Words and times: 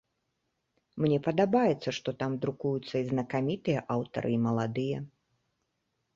Мне 1.03 1.17
падабаецца, 1.27 1.89
што 1.97 2.09
там 2.23 2.31
друкуюцца 2.47 2.93
і 3.03 3.07
знакамітыя 3.11 3.79
аўтары, 3.99 4.29
і 4.39 4.43
маладыя. 4.49 4.97